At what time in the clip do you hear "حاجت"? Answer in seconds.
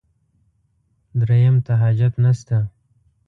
1.81-2.13